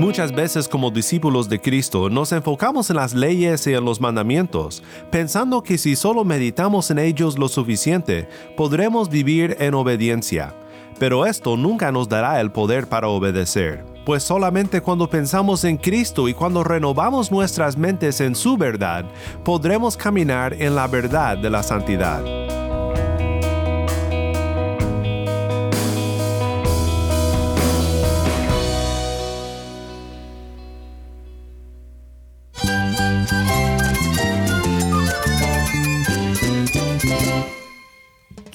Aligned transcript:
Muchas 0.00 0.32
veces 0.32 0.66
como 0.66 0.90
discípulos 0.90 1.50
de 1.50 1.60
Cristo 1.60 2.08
nos 2.08 2.32
enfocamos 2.32 2.88
en 2.88 2.96
las 2.96 3.12
leyes 3.12 3.66
y 3.66 3.74
en 3.74 3.84
los 3.84 4.00
mandamientos, 4.00 4.82
pensando 5.10 5.62
que 5.62 5.76
si 5.76 5.94
solo 5.94 6.24
meditamos 6.24 6.90
en 6.90 6.98
ellos 6.98 7.38
lo 7.38 7.48
suficiente, 7.48 8.26
podremos 8.56 9.10
vivir 9.10 9.58
en 9.60 9.74
obediencia. 9.74 10.54
Pero 10.98 11.26
esto 11.26 11.56
nunca 11.58 11.92
nos 11.92 12.08
dará 12.08 12.40
el 12.40 12.50
poder 12.50 12.88
para 12.88 13.08
obedecer, 13.08 13.84
pues 14.06 14.22
solamente 14.22 14.80
cuando 14.80 15.08
pensamos 15.08 15.64
en 15.64 15.76
Cristo 15.76 16.28
y 16.28 16.34
cuando 16.34 16.64
renovamos 16.64 17.30
nuestras 17.30 17.76
mentes 17.76 18.22
en 18.22 18.34
su 18.34 18.56
verdad, 18.56 19.04
podremos 19.44 19.98
caminar 19.98 20.54
en 20.54 20.74
la 20.74 20.86
verdad 20.86 21.36
de 21.36 21.50
la 21.50 21.62
santidad. 21.62 22.39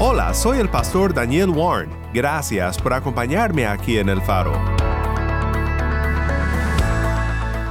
Hola, 0.00 0.32
soy 0.32 0.58
el 0.58 0.68
pastor 0.68 1.12
Daniel 1.12 1.50
Warren. 1.50 1.90
Gracias 2.14 2.80
por 2.80 2.92
acompañarme 2.92 3.66
aquí 3.66 3.98
en 3.98 4.08
El 4.08 4.22
Faro. 4.22 4.52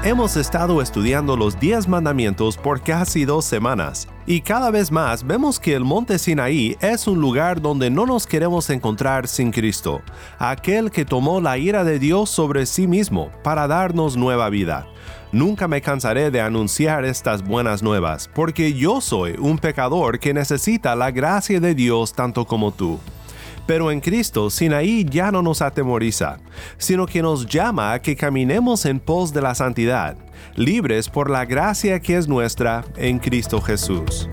Hemos 0.03 0.35
estado 0.35 0.81
estudiando 0.81 1.37
los 1.37 1.57
10 1.57 1.87
mandamientos 1.87 2.57
por 2.57 2.81
casi 2.81 3.23
dos 3.23 3.45
semanas 3.45 4.09
y 4.25 4.41
cada 4.41 4.71
vez 4.71 4.91
más 4.91 5.25
vemos 5.25 5.57
que 5.57 5.73
el 5.73 5.85
monte 5.85 6.19
Sinaí 6.19 6.75
es 6.81 7.07
un 7.07 7.21
lugar 7.21 7.61
donde 7.61 7.89
no 7.89 8.05
nos 8.05 8.27
queremos 8.27 8.69
encontrar 8.69 9.29
sin 9.29 9.51
Cristo, 9.51 10.01
aquel 10.37 10.91
que 10.91 11.05
tomó 11.05 11.39
la 11.39 11.57
ira 11.57 11.85
de 11.85 11.97
Dios 11.97 12.29
sobre 12.29 12.65
sí 12.65 12.87
mismo 12.87 13.31
para 13.41 13.67
darnos 13.67 14.17
nueva 14.17 14.49
vida. 14.49 14.85
Nunca 15.31 15.67
me 15.67 15.81
cansaré 15.81 16.31
de 16.31 16.39
anunciar 16.39 17.03
estas 17.03 17.43
buenas 17.43 17.83
nuevas, 17.83 18.29
porque 18.33 18.73
yo 18.73 19.01
soy 19.01 19.35
un 19.37 19.57
pecador 19.57 20.19
que 20.19 20.33
necesita 20.33 20.95
la 20.95 21.11
gracia 21.11 21.59
de 21.59 21.75
Dios 21.75 22.13
tanto 22.13 22.45
como 22.45 22.71
tú. 22.71 22.97
Pero 23.65 23.91
en 23.91 23.99
Cristo, 23.99 24.49
Sinaí 24.49 25.03
ya 25.03 25.29
no 25.29 25.41
nos 25.41 25.61
atemoriza, 25.61 26.37
sino 26.77 27.05
que 27.05 27.21
nos 27.21 27.45
llama 27.45 27.91
a 27.91 28.01
que 28.01 28.15
caminemos 28.15 28.85
en 28.85 29.01
pos 29.01 29.33
de 29.33 29.41
la 29.41 29.53
santidad, 29.53 30.15
libres 30.55 31.09
por 31.09 31.29
la 31.29 31.43
gracia 31.43 31.99
que 31.99 32.15
es 32.15 32.29
nuestra 32.29 32.85
en 32.95 33.19
Cristo 33.19 33.59
Jesús. 33.59 34.29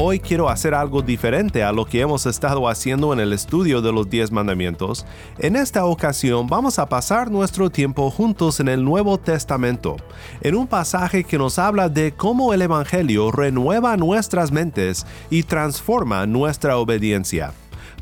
Hoy 0.00 0.20
quiero 0.20 0.48
hacer 0.48 0.74
algo 0.74 1.02
diferente 1.02 1.64
a 1.64 1.72
lo 1.72 1.84
que 1.84 2.00
hemos 2.00 2.24
estado 2.24 2.68
haciendo 2.68 3.12
en 3.12 3.18
el 3.18 3.32
estudio 3.32 3.82
de 3.82 3.90
los 3.90 4.08
diez 4.08 4.30
mandamientos. 4.30 5.04
En 5.40 5.56
esta 5.56 5.84
ocasión 5.86 6.46
vamos 6.46 6.78
a 6.78 6.88
pasar 6.88 7.32
nuestro 7.32 7.68
tiempo 7.68 8.08
juntos 8.08 8.60
en 8.60 8.68
el 8.68 8.84
Nuevo 8.84 9.18
Testamento, 9.18 9.96
en 10.40 10.54
un 10.54 10.68
pasaje 10.68 11.24
que 11.24 11.36
nos 11.36 11.58
habla 11.58 11.88
de 11.88 12.12
cómo 12.12 12.54
el 12.54 12.62
Evangelio 12.62 13.32
renueva 13.32 13.96
nuestras 13.96 14.52
mentes 14.52 15.04
y 15.30 15.42
transforma 15.42 16.26
nuestra 16.26 16.76
obediencia. 16.76 17.52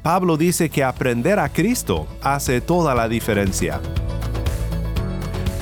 Pablo 0.03 0.37
dice 0.37 0.69
que 0.69 0.85
aprender 0.85 1.39
a 1.39 1.49
Cristo 1.49 2.07
hace 2.21 2.61
toda 2.61 2.95
la 2.95 3.09
diferencia. 3.09 3.81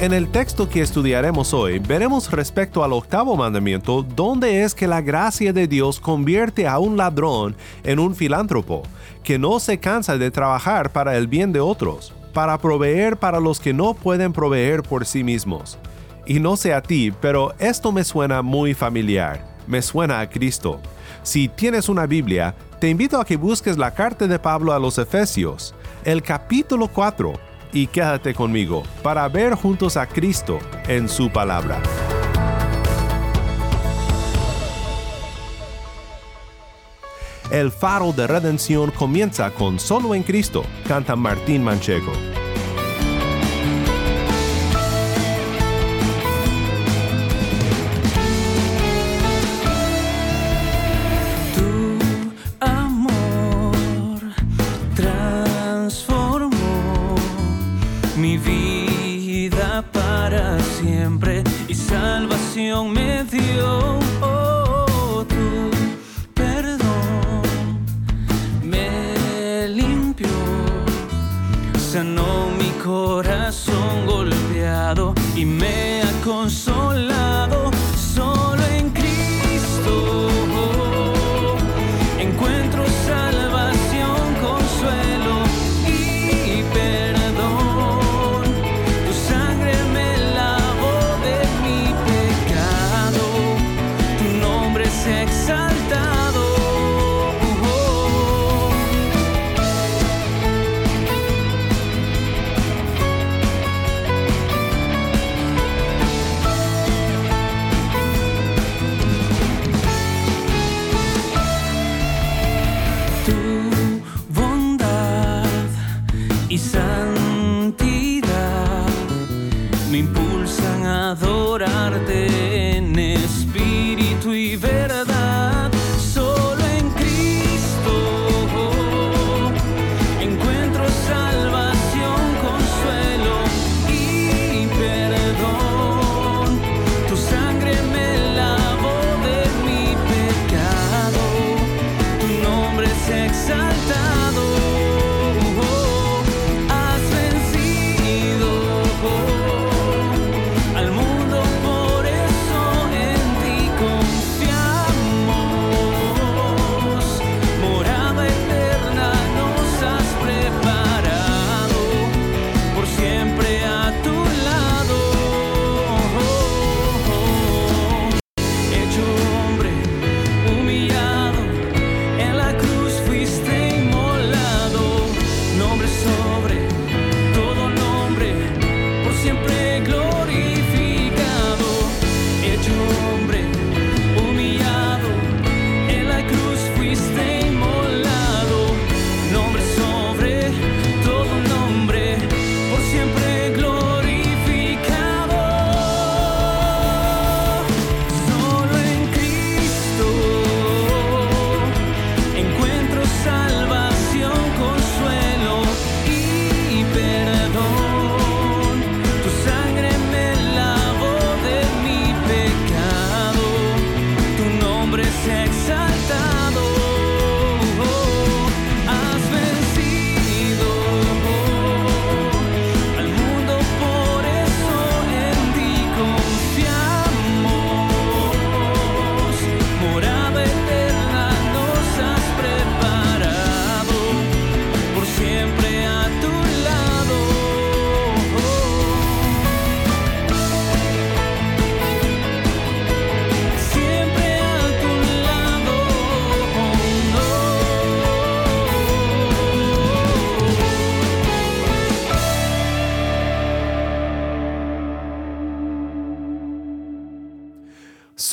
En 0.00 0.12
el 0.12 0.28
texto 0.28 0.68
que 0.68 0.82
estudiaremos 0.82 1.54
hoy, 1.54 1.78
veremos 1.78 2.28
respecto 2.32 2.82
al 2.82 2.92
octavo 2.92 3.36
mandamiento 3.36 4.02
dónde 4.02 4.64
es 4.64 4.74
que 4.74 4.88
la 4.88 5.00
gracia 5.00 5.52
de 5.52 5.68
Dios 5.68 6.00
convierte 6.00 6.66
a 6.66 6.80
un 6.80 6.96
ladrón 6.96 7.54
en 7.84 8.00
un 8.00 8.16
filántropo, 8.16 8.82
que 9.22 9.38
no 9.38 9.60
se 9.60 9.78
cansa 9.78 10.18
de 10.18 10.32
trabajar 10.32 10.90
para 10.90 11.16
el 11.16 11.28
bien 11.28 11.52
de 11.52 11.60
otros, 11.60 12.12
para 12.32 12.58
proveer 12.58 13.18
para 13.18 13.38
los 13.38 13.60
que 13.60 13.72
no 13.72 13.94
pueden 13.94 14.32
proveer 14.32 14.82
por 14.82 15.06
sí 15.06 15.22
mismos. 15.22 15.78
Y 16.26 16.40
no 16.40 16.56
sé 16.56 16.74
a 16.74 16.82
ti, 16.82 17.12
pero 17.20 17.54
esto 17.60 17.92
me 17.92 18.02
suena 18.02 18.42
muy 18.42 18.74
familiar, 18.74 19.46
me 19.68 19.80
suena 19.80 20.18
a 20.18 20.28
Cristo. 20.28 20.80
Si 21.22 21.48
tienes 21.48 21.88
una 21.88 22.06
Biblia, 22.06 22.56
te 22.80 22.88
invito 22.88 23.20
a 23.20 23.24
que 23.24 23.36
busques 23.36 23.78
la 23.78 23.94
carta 23.94 24.26
de 24.26 24.40
Pablo 24.40 24.72
a 24.72 24.80
los 24.80 24.98
Efesios, 24.98 25.72
el 26.04 26.20
capítulo 26.20 26.88
4 26.88 27.53
y 27.74 27.88
quédate 27.88 28.32
conmigo 28.32 28.84
para 29.02 29.28
ver 29.28 29.54
juntos 29.54 29.98
a 29.98 30.06
Cristo 30.06 30.58
en 30.88 31.08
su 31.08 31.28
palabra. 31.28 31.82
El 37.50 37.70
faro 37.70 38.12
de 38.12 38.26
redención 38.26 38.90
comienza 38.90 39.50
con 39.50 39.78
Solo 39.78 40.14
en 40.14 40.22
Cristo, 40.22 40.64
canta 40.88 41.14
Martín 41.14 41.62
Manchego. 41.62 42.33
consola. 76.24 77.13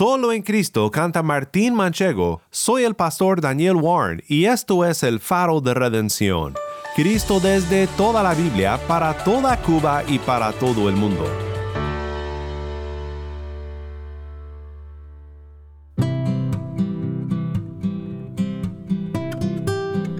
Solo 0.01 0.31
en 0.31 0.42
Cristo 0.42 0.89
canta 0.89 1.21
Martín 1.21 1.75
Manchego. 1.75 2.42
Soy 2.50 2.86
el 2.86 2.95
pastor 2.95 3.39
Daniel 3.39 3.75
Warren 3.75 4.24
y 4.27 4.45
esto 4.45 4.83
es 4.83 5.03
el 5.03 5.19
faro 5.19 5.62
de 5.62 5.75
redención. 5.75 6.56
Cristo 6.95 7.39
desde 7.39 7.86
toda 7.86 8.24
la 8.24 8.33
Biblia, 8.33 8.80
para 8.88 9.15
toda 9.24 9.62
Cuba 9.62 10.01
y 10.07 10.18
para 10.18 10.53
todo 10.53 10.89
el 10.89 10.95
mundo. 10.95 11.24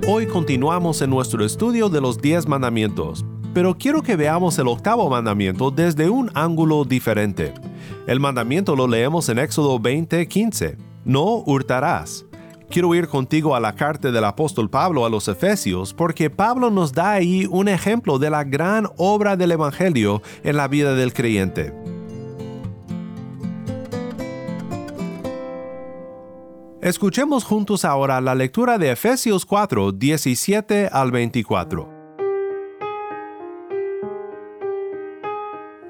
Hoy 0.08 0.28
continuamos 0.28 1.02
en 1.02 1.10
nuestro 1.10 1.44
estudio 1.44 1.90
de 1.90 2.02
los 2.02 2.22
diez 2.22 2.48
mandamientos, 2.48 3.26
pero 3.52 3.76
quiero 3.76 4.04
que 4.04 4.16
veamos 4.16 4.60
el 4.60 4.68
octavo 4.68 5.10
mandamiento 5.10 5.72
desde 5.72 6.08
un 6.08 6.30
ángulo 6.36 6.86
diferente. 6.86 7.71
El 8.12 8.20
mandamiento 8.20 8.76
lo 8.76 8.90
leemos 8.90 9.30
en 9.30 9.40
Éxodo 9.40 9.80
20:15. 9.80 10.76
No 11.06 11.44
hurtarás. 11.46 12.26
Quiero 12.70 12.94
ir 12.94 13.08
contigo 13.08 13.56
a 13.56 13.62
la 13.62 13.74
carta 13.74 14.12
del 14.12 14.26
apóstol 14.26 14.70
Pablo 14.70 15.06
a 15.06 15.10
los 15.10 15.30
Efesios 15.30 15.94
porque 15.94 16.30
Pablo 16.30 16.70
nos 16.70 16.92
da 16.92 17.14
ahí 17.14 17.48
un 17.50 17.70
ejemplo 17.70 18.20
de 18.20 18.30
la 18.30 18.44
gran 18.44 18.90
obra 18.98 19.38
del 19.38 19.54
Evangelio 19.54 20.22
en 20.44 20.58
la 20.58 20.68
vida 20.68 20.94
del 20.94 21.14
creyente. 21.14 21.74
Escuchemos 26.82 27.46
juntos 27.46 27.86
ahora 27.86 28.20
la 28.20 28.36
lectura 28.36 28.78
de 28.78 28.92
Efesios 28.92 29.46
4, 29.46 29.94
17 29.94 30.90
al 30.92 31.12
24. 31.12 31.88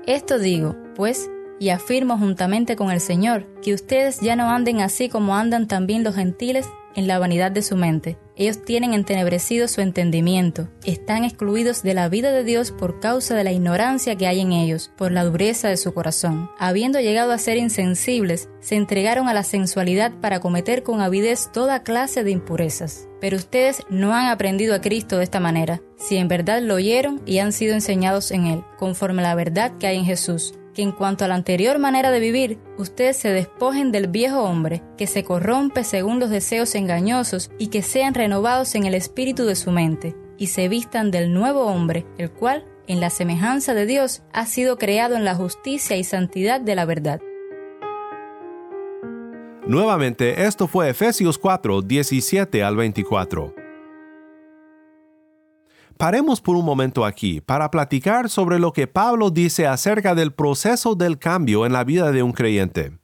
Esto 0.06 0.38
digo, 0.38 0.76
pues, 0.96 1.28
y 1.62 1.70
afirmo 1.70 2.18
juntamente 2.18 2.76
con 2.76 2.90
el 2.90 3.00
Señor, 3.00 3.46
que 3.62 3.76
ustedes 3.76 4.20
ya 4.20 4.36
no 4.36 4.50
anden 4.50 4.82
así 4.82 5.10
como 5.10 5.36
andan 5.36 5.68
también 5.68 6.04
los 6.04 6.16
gentiles 6.16 6.68
en 6.96 7.08
la 7.08 7.20
vanidad 7.20 7.52
de 7.52 7.62
su 7.62 7.76
mente. 7.76 8.18
Ellos 8.36 8.66
tienen 8.66 8.96
entenebrecido 8.96 9.68
su 9.68 9.82
entendimiento, 9.82 10.70
están 10.84 11.24
excluidos 11.24 11.84
de 11.84 11.94
la 11.94 12.10
vida 12.10 12.32
de 12.32 12.44
Dios 12.44 12.72
por 12.72 13.00
causa 13.00 13.36
de 13.36 13.44
la 13.44 13.52
ignorancia 13.52 14.16
que 14.16 14.26
hay 14.26 14.40
en 14.40 14.54
ellos, 14.54 14.92
por 14.98 15.12
la 15.12 15.24
dureza 15.24 15.70
de 15.70 15.78
su 15.78 15.94
corazón. 15.94 16.50
Habiendo 16.58 17.00
llegado 17.00 17.32
a 17.32 17.38
ser 17.38 17.58
insensibles, 17.58 18.50
se 18.60 18.76
entregaron 18.76 19.28
a 19.28 19.34
la 19.36 19.44
sensualidad 19.44 20.14
para 20.20 20.40
cometer 20.40 20.82
con 20.82 21.00
avidez 21.00 21.52
toda 21.54 21.84
clase 21.84 22.24
de 22.24 22.32
impurezas. 22.32 23.08
Pero 23.20 23.38
ustedes 23.38 23.84
no 23.92 24.16
han 24.16 24.26
aprendido 24.26 24.74
a 24.74 24.82
Cristo 24.82 25.20
de 25.20 25.26
esta 25.26 25.40
manera, 25.40 25.80
si 25.96 26.18
en 26.18 26.28
verdad 26.28 26.60
lo 26.64 26.74
oyeron 26.74 27.22
y 27.28 27.38
han 27.38 27.52
sido 27.52 27.76
enseñados 27.76 28.32
en 28.32 28.48
Él, 28.48 28.64
conforme 28.80 29.22
a 29.22 29.26
la 29.26 29.36
verdad 29.36 29.78
que 29.78 29.86
hay 29.86 30.00
en 30.00 30.06
Jesús 30.06 30.56
en 30.84 30.92
cuanto 30.92 31.26
a 31.26 31.28
la 31.28 31.36
anterior 31.36 31.80
manera 31.80 32.12
de 32.12 32.20
vivir, 32.20 32.60
ustedes 32.78 33.18
se 33.18 33.30
despojen 33.30 33.92
del 33.92 34.08
viejo 34.08 34.42
hombre, 34.42 34.84
que 34.98 35.08
se 35.08 35.24
corrompe 35.24 35.84
según 35.84 36.20
los 36.20 36.30
deseos 36.30 36.76
engañosos, 36.76 37.52
y 37.58 37.68
que 37.68 37.82
sean 37.82 38.14
renovados 38.14 38.76
en 38.76 38.86
el 38.86 38.94
espíritu 38.94 39.46
de 39.46 39.56
su 39.56 39.72
mente, 39.72 40.16
y 40.38 40.48
se 40.48 40.68
vistan 40.70 41.12
del 41.12 41.34
nuevo 41.34 41.66
hombre, 41.66 42.06
el 42.18 42.32
cual, 42.32 42.66
en 42.88 43.00
la 43.00 43.10
semejanza 43.10 43.74
de 43.74 43.86
Dios, 43.86 44.24
ha 44.34 44.46
sido 44.46 44.78
creado 44.78 45.16
en 45.16 45.26
la 45.26 45.36
justicia 45.36 45.98
y 45.98 46.04
santidad 46.04 46.60
de 46.60 46.76
la 46.76 46.86
verdad. 46.86 47.22
Nuevamente, 49.68 50.46
esto 50.46 50.68
fue 50.68 50.90
Efesios 50.90 51.38
4, 51.38 51.82
17 51.84 52.64
al 52.64 52.76
24. 52.76 53.61
Paremos 56.02 56.42
por 56.42 56.56
un 56.56 56.66
momento 56.66 57.06
aquí 57.06 57.42
para 57.42 57.70
platicar 57.70 58.28
sobre 58.28 58.58
lo 58.58 58.74
que 58.74 58.88
Pablo 58.88 59.30
dice 59.30 59.68
acerca 59.68 60.16
del 60.16 60.34
proceso 60.34 60.96
del 60.96 61.20
cambio 61.20 61.64
en 61.64 61.74
la 61.74 61.84
vida 61.84 62.12
de 62.12 62.24
un 62.24 62.32
creyente. 62.32 62.98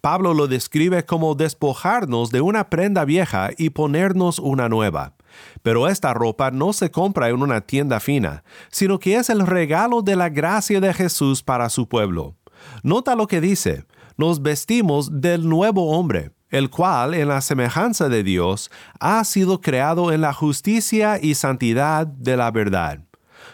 Pablo 0.00 0.34
lo 0.34 0.46
describe 0.46 1.04
como 1.04 1.34
despojarnos 1.34 2.30
de 2.30 2.42
una 2.42 2.70
prenda 2.70 3.04
vieja 3.04 3.50
y 3.58 3.70
ponernos 3.70 4.38
una 4.38 4.68
nueva. 4.68 5.16
Pero 5.64 5.88
esta 5.88 6.14
ropa 6.14 6.52
no 6.52 6.72
se 6.72 6.92
compra 6.92 7.28
en 7.28 7.42
una 7.42 7.60
tienda 7.60 7.98
fina, 7.98 8.44
sino 8.70 9.00
que 9.00 9.16
es 9.16 9.30
el 9.30 9.44
regalo 9.44 10.02
de 10.02 10.14
la 10.14 10.28
gracia 10.28 10.80
de 10.80 10.94
Jesús 10.94 11.42
para 11.42 11.68
su 11.68 11.88
pueblo. 11.88 12.36
Nota 12.84 13.16
lo 13.16 13.26
que 13.26 13.40
dice, 13.40 13.84
nos 14.16 14.42
vestimos 14.42 15.20
del 15.20 15.48
nuevo 15.48 15.90
hombre 15.90 16.30
el 16.54 16.70
cual, 16.70 17.14
en 17.14 17.26
la 17.26 17.40
semejanza 17.40 18.08
de 18.08 18.22
Dios, 18.22 18.70
ha 19.00 19.24
sido 19.24 19.60
creado 19.60 20.12
en 20.12 20.20
la 20.20 20.32
justicia 20.32 21.18
y 21.20 21.34
santidad 21.34 22.06
de 22.06 22.36
la 22.36 22.52
verdad. 22.52 23.00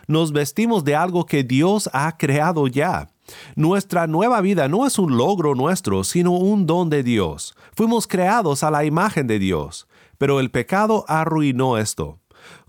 Nos 0.07 0.33
vestimos 0.33 0.85
de 0.85 0.97
algo 0.97 1.25
que 1.25 1.43
Dios 1.43 1.89
ha 1.95 2.19
creado 2.19 2.67
ya. 2.67 3.09
Nuestra 3.57 4.07
nueva 4.07 4.43
vida 4.43 4.69
no 4.69 4.87
es 4.87 4.99
un 4.99 5.17
logro 5.17 5.55
nuestro, 5.55 6.05
sino 6.05 6.33
un 6.33 6.67
don 6.67 6.91
de 6.91 7.03
Dios. 7.03 7.55
Fuimos 7.75 8.07
creados 8.07 8.63
a 8.63 8.71
la 8.71 8.85
imagen 8.85 9.27
de 9.27 9.39
Dios, 9.39 9.89
pero 10.19 10.39
el 10.39 10.51
pecado 10.51 11.07
arruinó 11.09 11.79
esto. 11.79 12.19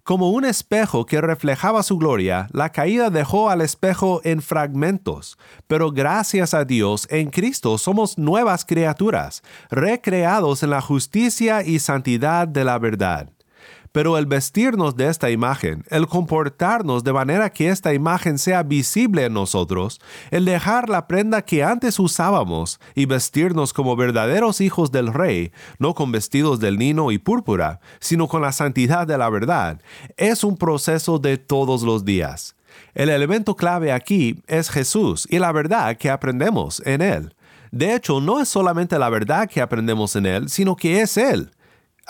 Como 0.03 0.31
un 0.31 0.45
espejo 0.45 1.05
que 1.05 1.21
reflejaba 1.21 1.83
su 1.83 1.97
gloria, 1.99 2.47
la 2.53 2.71
caída 2.71 3.11
dejó 3.11 3.51
al 3.51 3.61
espejo 3.61 4.19
en 4.23 4.41
fragmentos, 4.41 5.37
pero 5.67 5.91
gracias 5.91 6.55
a 6.55 6.65
Dios 6.65 7.07
en 7.11 7.29
Cristo 7.29 7.77
somos 7.77 8.17
nuevas 8.17 8.65
criaturas, 8.65 9.43
recreados 9.69 10.63
en 10.63 10.71
la 10.71 10.81
justicia 10.81 11.61
y 11.61 11.77
santidad 11.77 12.47
de 12.47 12.63
la 12.63 12.79
verdad. 12.79 13.29
Pero 13.91 14.17
el 14.17 14.25
vestirnos 14.25 14.95
de 14.95 15.09
esta 15.09 15.31
imagen, 15.31 15.83
el 15.89 16.07
comportarnos 16.07 17.03
de 17.03 17.11
manera 17.11 17.49
que 17.49 17.69
esta 17.69 17.93
imagen 17.93 18.37
sea 18.37 18.63
visible 18.63 19.25
en 19.25 19.33
nosotros, 19.33 19.99
el 20.29 20.45
dejar 20.45 20.87
la 20.87 21.07
prenda 21.07 21.41
que 21.41 21.63
antes 21.63 21.99
usábamos 21.99 22.79
y 22.95 23.05
vestirnos 23.05 23.73
como 23.73 23.97
verdaderos 23.97 24.61
hijos 24.61 24.91
del 24.91 25.13
Rey, 25.13 25.51
no 25.77 25.93
con 25.93 26.11
vestidos 26.11 26.61
del 26.61 26.77
lino 26.77 27.11
y 27.11 27.17
púrpura, 27.17 27.81
sino 27.99 28.29
con 28.29 28.41
la 28.41 28.53
santidad 28.53 29.05
de 29.05 29.17
la 29.17 29.29
verdad, 29.29 29.81
es 30.15 30.45
un 30.45 30.55
proceso 30.57 31.19
de 31.19 31.37
todos 31.37 31.83
los 31.83 32.05
días. 32.05 32.55
El 32.93 33.09
elemento 33.09 33.57
clave 33.57 33.91
aquí 33.91 34.41
es 34.47 34.69
Jesús 34.69 35.27
y 35.29 35.39
la 35.39 35.51
verdad 35.51 35.97
que 35.97 36.09
aprendemos 36.09 36.81
en 36.85 37.01
Él. 37.01 37.35
De 37.71 37.93
hecho, 37.93 38.21
no 38.21 38.39
es 38.39 38.47
solamente 38.47 38.97
la 38.97 39.09
verdad 39.09 39.49
que 39.49 39.61
aprendemos 39.61 40.15
en 40.15 40.25
Él, 40.25 40.49
sino 40.49 40.77
que 40.77 41.01
es 41.01 41.17
Él 41.17 41.51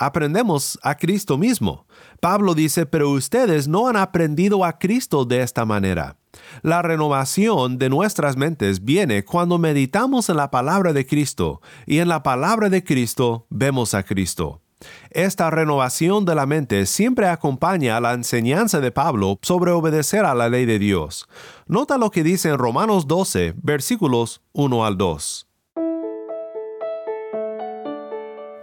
aprendemos 0.01 0.79
a 0.81 0.95
Cristo 0.95 1.37
mismo. 1.37 1.85
Pablo 2.19 2.55
dice, 2.55 2.87
pero 2.87 3.11
ustedes 3.11 3.67
no 3.67 3.87
han 3.87 3.95
aprendido 3.95 4.65
a 4.65 4.79
Cristo 4.79 5.25
de 5.25 5.43
esta 5.43 5.63
manera. 5.63 6.17
La 6.63 6.81
renovación 6.81 7.77
de 7.77 7.89
nuestras 7.89 8.35
mentes 8.35 8.83
viene 8.83 9.23
cuando 9.23 9.59
meditamos 9.59 10.29
en 10.29 10.37
la 10.37 10.49
palabra 10.49 10.91
de 10.93 11.05
Cristo 11.05 11.61
y 11.85 11.99
en 11.99 12.07
la 12.07 12.23
palabra 12.23 12.69
de 12.69 12.83
Cristo 12.83 13.45
vemos 13.51 13.93
a 13.93 14.01
Cristo. 14.01 14.61
Esta 15.11 15.51
renovación 15.51 16.25
de 16.25 16.33
la 16.33 16.47
mente 16.47 16.87
siempre 16.87 17.27
acompaña 17.27 17.97
a 17.97 18.01
la 18.01 18.13
enseñanza 18.13 18.79
de 18.79 18.91
Pablo 18.91 19.37
sobre 19.43 19.69
obedecer 19.69 20.25
a 20.25 20.33
la 20.33 20.49
ley 20.49 20.65
de 20.65 20.79
Dios. 20.79 21.27
Nota 21.67 21.99
lo 21.99 22.09
que 22.09 22.23
dice 22.23 22.49
en 22.49 22.57
Romanos 22.57 23.05
12, 23.05 23.53
versículos 23.61 24.41
1 24.53 24.83
al 24.83 24.97
2. 24.97 25.50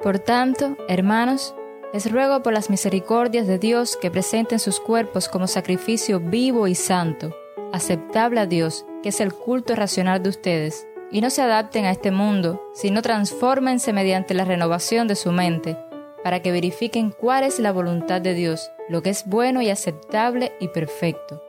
Por 0.03 0.21
tanto, 0.21 0.77
hermanos, 0.89 1.55
les 1.93 2.11
ruego 2.11 2.43
por 2.43 2.53
las 2.53 2.71
misericordias 2.71 3.47
de 3.47 3.59
Dios 3.59 3.97
que 3.97 4.11
presenten 4.11 4.61
sus 4.61 4.79
cuerpos 4.79 5.29
como 5.29 5.49
sacrificio 5.49 6.21
vivo 6.21 6.69
y 6.69 6.75
santo, 6.77 7.35
aceptable 7.73 8.41
a 8.41 8.47
Dios, 8.47 8.87
que 9.03 9.09
es 9.09 9.21
el 9.21 9.33
culto 9.33 9.75
racional 9.75 10.23
de 10.23 10.29
ustedes, 10.29 10.87
y 11.11 11.21
no 11.21 11.31
se 11.31 11.43
adapten 11.43 11.85
a 11.85 11.91
este 11.91 12.11
mundo, 12.13 12.63
sino 12.75 13.03
transfórmense 13.03 13.93
mediante 13.93 14.35
la 14.35 14.45
renovación 14.45 15.09
de 15.09 15.17
su 15.17 15.33
mente, 15.33 15.77
para 16.23 16.43
que 16.43 16.53
verifiquen 16.53 17.11
cuál 17.11 17.43
es 17.43 17.59
la 17.59 17.73
voluntad 17.73 18.21
de 18.21 18.35
Dios, 18.35 18.71
lo 18.89 19.03
que 19.03 19.11
es 19.11 19.25
bueno 19.27 19.63
y 19.63 19.71
aceptable 19.71 20.53
y 20.61 20.69
perfecto. 20.69 21.43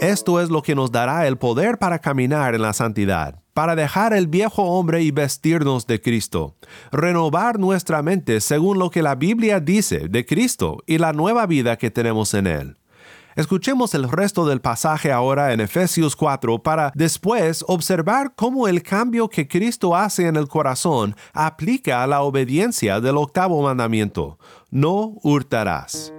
Esto 0.00 0.40
es 0.40 0.48
lo 0.48 0.62
que 0.62 0.74
nos 0.74 0.90
dará 0.90 1.26
el 1.26 1.36
poder 1.36 1.78
para 1.78 1.98
caminar 1.98 2.54
en 2.54 2.62
la 2.62 2.72
santidad, 2.72 3.42
para 3.60 3.76
dejar 3.76 4.14
el 4.14 4.26
viejo 4.26 4.62
hombre 4.62 5.02
y 5.02 5.10
vestirnos 5.10 5.86
de 5.86 6.00
Cristo, 6.00 6.56
renovar 6.92 7.58
nuestra 7.58 8.02
mente 8.02 8.40
según 8.40 8.78
lo 8.78 8.88
que 8.88 9.02
la 9.02 9.16
Biblia 9.16 9.60
dice 9.60 10.08
de 10.08 10.24
Cristo 10.24 10.78
y 10.86 10.96
la 10.96 11.12
nueva 11.12 11.44
vida 11.44 11.76
que 11.76 11.90
tenemos 11.90 12.32
en 12.32 12.46
Él. 12.46 12.78
Escuchemos 13.36 13.94
el 13.94 14.10
resto 14.10 14.46
del 14.46 14.62
pasaje 14.62 15.12
ahora 15.12 15.52
en 15.52 15.60
Efesios 15.60 16.16
4 16.16 16.62
para 16.62 16.90
después 16.94 17.62
observar 17.68 18.32
cómo 18.34 18.66
el 18.66 18.82
cambio 18.82 19.28
que 19.28 19.46
Cristo 19.46 19.94
hace 19.94 20.26
en 20.26 20.36
el 20.36 20.48
corazón 20.48 21.14
aplica 21.34 22.02
a 22.02 22.06
la 22.06 22.22
obediencia 22.22 22.98
del 22.98 23.18
octavo 23.18 23.62
mandamiento. 23.62 24.38
No 24.70 25.18
hurtarás. 25.22 26.14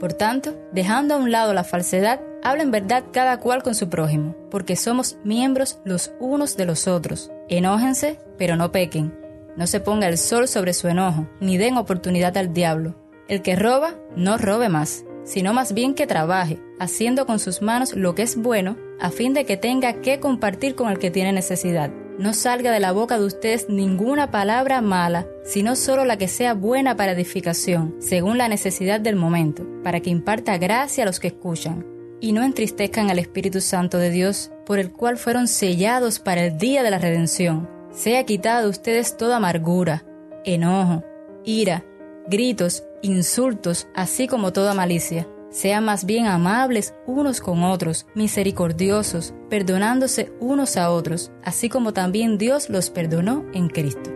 Por 0.00 0.12
tanto, 0.12 0.54
dejando 0.72 1.14
a 1.14 1.18
un 1.18 1.30
lado 1.30 1.52
la 1.54 1.64
falsedad, 1.64 2.20
habla 2.42 2.62
en 2.62 2.70
verdad 2.70 3.04
cada 3.12 3.40
cual 3.40 3.62
con 3.62 3.74
su 3.74 3.88
prójimo, 3.88 4.36
porque 4.50 4.76
somos 4.76 5.18
miembros 5.24 5.80
los 5.84 6.12
unos 6.20 6.56
de 6.56 6.66
los 6.66 6.86
otros. 6.86 7.30
Enójense, 7.48 8.18
pero 8.36 8.56
no 8.56 8.70
pequen. 8.70 9.18
No 9.56 9.66
se 9.66 9.80
ponga 9.80 10.08
el 10.08 10.18
sol 10.18 10.46
sobre 10.46 10.72
su 10.72 10.88
enojo, 10.88 11.28
ni 11.40 11.58
den 11.58 11.76
oportunidad 11.76 12.36
al 12.36 12.52
diablo. 12.52 12.94
El 13.28 13.42
que 13.42 13.56
roba, 13.56 13.94
no 14.16 14.38
robe 14.38 14.68
más, 14.68 15.04
sino 15.24 15.52
más 15.52 15.74
bien 15.74 15.94
que 15.94 16.06
trabaje, 16.06 16.60
haciendo 16.78 17.26
con 17.26 17.38
sus 17.38 17.60
manos 17.60 17.94
lo 17.94 18.14
que 18.14 18.22
es 18.22 18.36
bueno 18.36 18.76
a 19.00 19.10
fin 19.10 19.34
de 19.34 19.44
que 19.44 19.56
tenga 19.56 20.00
que 20.00 20.20
compartir 20.20 20.74
con 20.74 20.90
el 20.90 20.98
que 20.98 21.10
tiene 21.10 21.32
necesidad. 21.32 21.90
No 22.18 22.34
salga 22.34 22.72
de 22.72 22.80
la 22.80 22.90
boca 22.90 23.18
de 23.18 23.24
ustedes 23.24 23.68
ninguna 23.68 24.30
palabra 24.30 24.80
mala, 24.80 25.26
sino 25.44 25.76
solo 25.76 26.04
la 26.04 26.18
que 26.18 26.26
sea 26.26 26.54
buena 26.54 26.96
para 26.96 27.12
edificación, 27.12 27.94
según 28.00 28.38
la 28.38 28.48
necesidad 28.48 29.00
del 29.00 29.14
momento, 29.14 29.64
para 29.84 30.00
que 30.00 30.10
imparta 30.10 30.58
gracia 30.58 31.04
a 31.04 31.06
los 31.06 31.20
que 31.20 31.28
escuchan. 31.28 31.86
Y 32.20 32.32
no 32.32 32.42
entristezcan 32.42 33.10
al 33.10 33.20
Espíritu 33.20 33.60
Santo 33.60 33.98
de 33.98 34.10
Dios, 34.10 34.50
por 34.66 34.80
el 34.80 34.90
cual 34.90 35.16
fueron 35.16 35.46
sellados 35.46 36.18
para 36.18 36.44
el 36.44 36.58
día 36.58 36.82
de 36.82 36.90
la 36.90 36.98
redención. 36.98 37.70
Sea 37.92 38.24
quitada 38.24 38.62
de 38.62 38.68
ustedes 38.68 39.16
toda 39.16 39.36
amargura, 39.36 40.04
enojo, 40.44 41.04
ira, 41.44 41.84
gritos, 42.26 42.82
insultos, 43.02 43.86
así 43.94 44.26
como 44.26 44.52
toda 44.52 44.74
malicia 44.74 45.28
sean 45.50 45.84
más 45.84 46.04
bien 46.04 46.26
amables 46.26 46.94
unos 47.06 47.40
con 47.40 47.64
otros, 47.64 48.06
misericordiosos, 48.14 49.34
perdonándose 49.48 50.32
unos 50.40 50.76
a 50.76 50.90
otros, 50.90 51.30
así 51.42 51.68
como 51.68 51.92
también 51.92 52.38
Dios 52.38 52.68
los 52.68 52.90
perdonó 52.90 53.44
en 53.52 53.68
Cristo. 53.68 54.10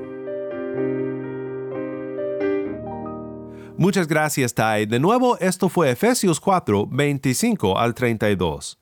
Muchas 3.77 4.07
gracias, 4.07 4.55
Tai. 4.55 4.87
De 4.87 5.01
nuevo, 5.01 5.39
esto 5.39 5.69
fue 5.69 5.91
Efesios 5.91 6.39
4, 6.39 6.87
25 6.87 7.79
al 7.79 7.95
32. 7.95 8.79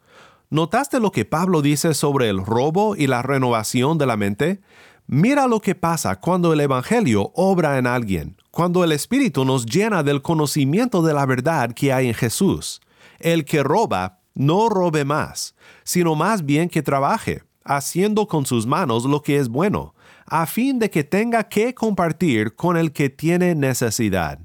¿Notaste 0.50 0.99
lo 0.99 1.12
que 1.12 1.25
Pablo 1.25 1.62
dice 1.62 1.95
sobre 1.95 2.28
el 2.28 2.45
robo 2.45 2.97
y 2.97 3.07
la 3.07 3.23
renovación 3.23 3.99
de 3.99 4.07
la 4.07 4.16
mente? 4.16 4.61
Mira 5.07 5.47
lo 5.47 5.61
que 5.61 5.75
pasa 5.75 6.21
cuando 6.21 6.52
el 6.52 6.61
Evangelio 6.61 7.30
obra 7.35 7.78
en 7.78 7.87
alguien, 7.87 8.37
cuando 8.50 8.83
el 8.83 8.92
Espíritu 8.92 9.45
nos 9.45 9.64
llena 9.64 10.02
del 10.02 10.23
conocimiento 10.23 11.02
de 11.02 11.14
la 11.14 11.26
verdad 11.26 11.73
que 11.73 11.92
hay 11.92 12.09
en 12.09 12.14
Jesús. 12.14 12.80
El 13.19 13.45
que 13.45 13.62
roba, 13.62 14.21
no 14.35 14.69
robe 14.69 15.04
más, 15.04 15.54
sino 15.85 16.14
más 16.14 16.45
bien 16.45 16.69
que 16.69 16.83
trabaje, 16.83 17.42
haciendo 17.64 18.26
con 18.26 18.47
sus 18.47 18.66
manos 18.66 19.04
lo 19.04 19.23
que 19.23 19.37
es 19.37 19.49
bueno, 19.49 19.95
a 20.26 20.47
fin 20.47 20.78
de 20.78 20.90
que 20.90 21.04
tenga 21.04 21.45
que 21.45 21.75
compartir 21.75 22.54
con 22.54 22.76
el 22.76 22.92
que 22.92 23.11
tiene 23.11 23.54
necesidad. 23.54 24.38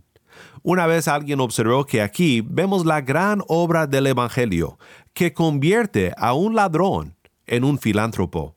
Una 0.62 0.88
vez 0.88 1.08
alguien 1.08 1.40
observó 1.40 1.86
que 1.86 2.02
aquí 2.02 2.42
vemos 2.42 2.86
la 2.86 3.02
gran 3.02 3.42
obra 3.48 3.86
del 3.86 4.08
Evangelio, 4.08 4.80
que 5.14 5.34
convierte 5.34 6.12
a 6.18 6.34
un 6.34 6.56
ladrón 6.56 7.16
en 7.46 7.64
un 7.64 7.78
filántropo. 7.78 8.56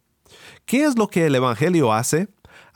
¿Qué 0.65 0.85
es 0.85 0.97
lo 0.97 1.09
que 1.09 1.27
el 1.27 1.35
Evangelio 1.35 1.93
hace? 1.93 2.29